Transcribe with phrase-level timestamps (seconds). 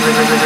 [0.00, 0.38] Yeah.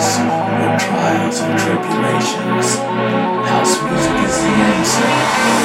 [0.00, 2.78] songs your trials and tribulations.
[3.50, 5.10] House music is the answer.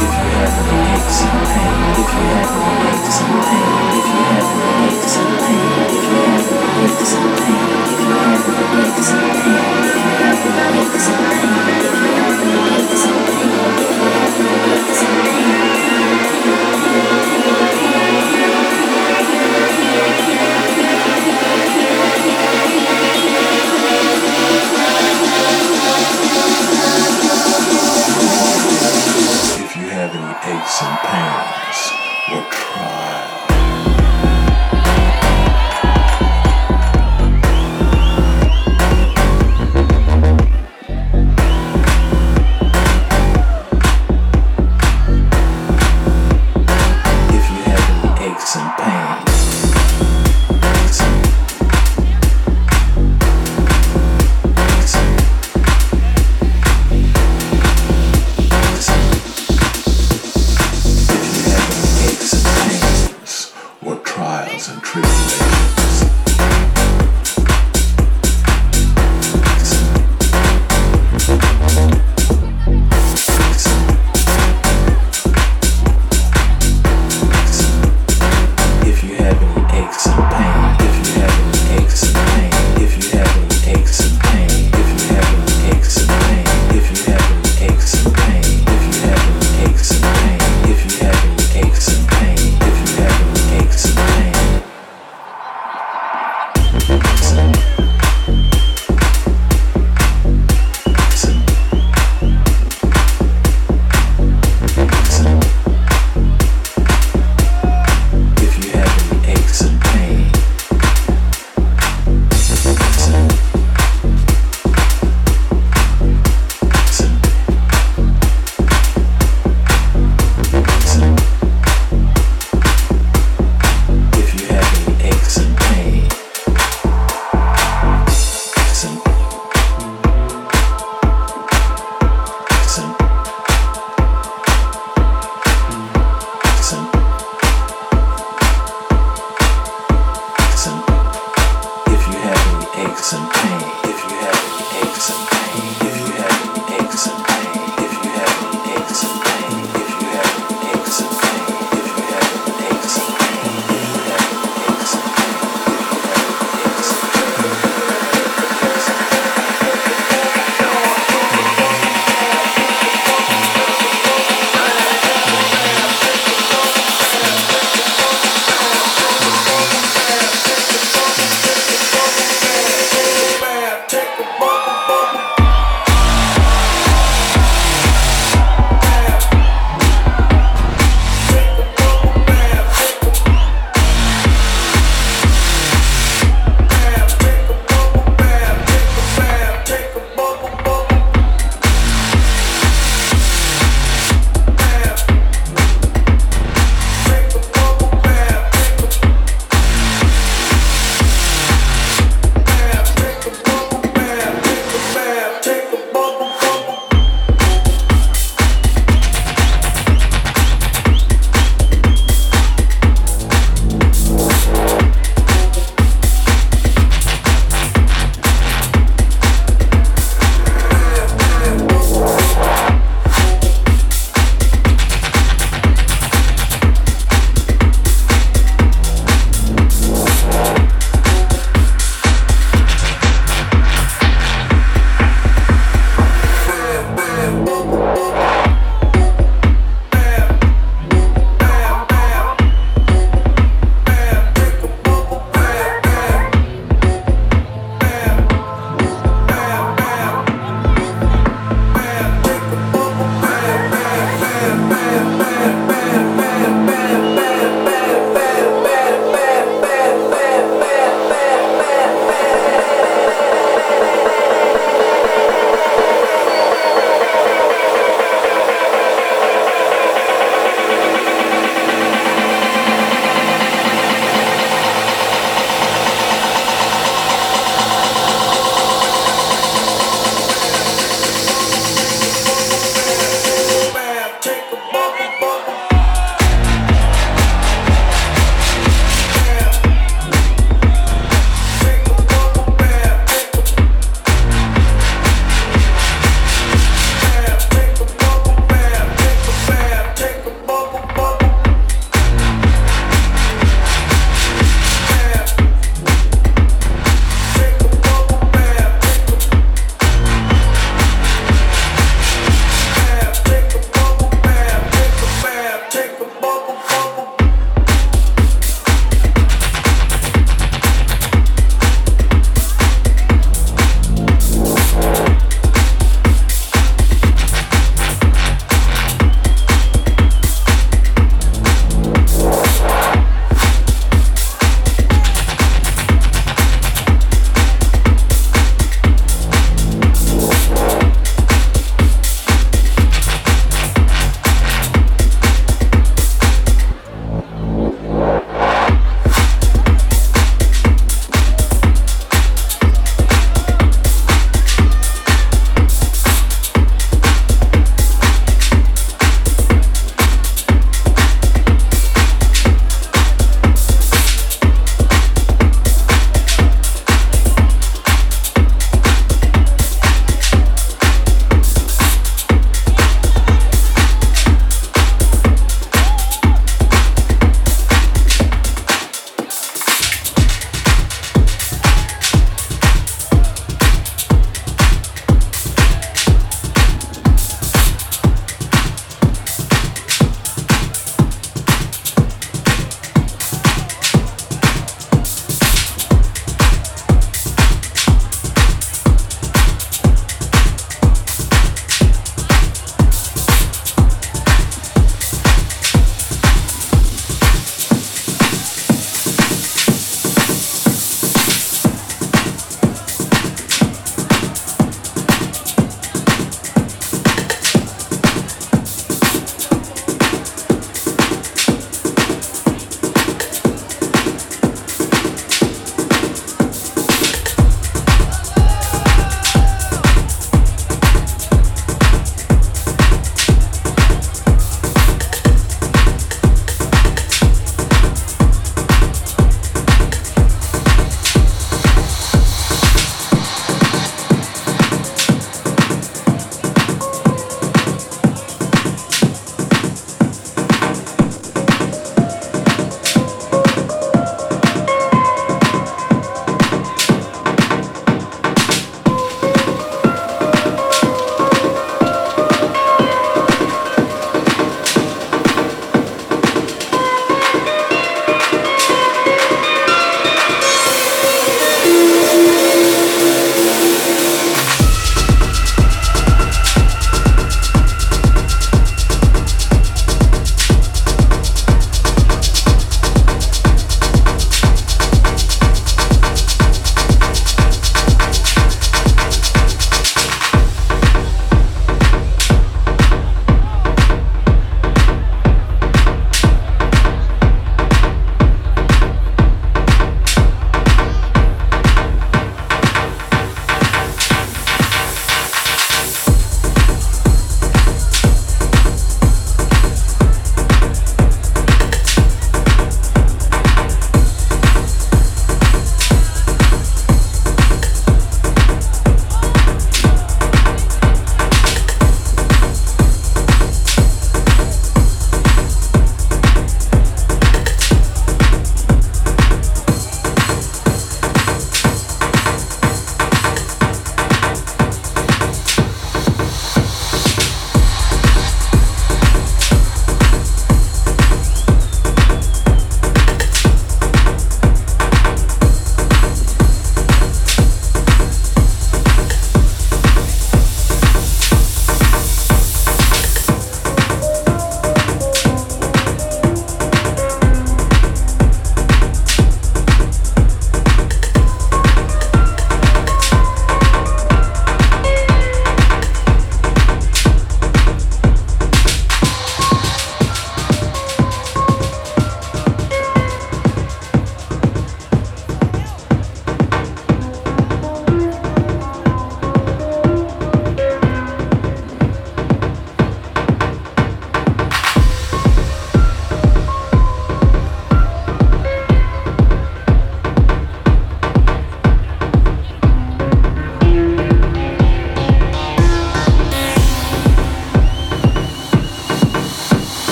[0.00, 4.06] If you ever relate to some pain, if you ever relate to some pain, if
[4.10, 7.79] you ever relate to some pain, if you ever relate to some pain.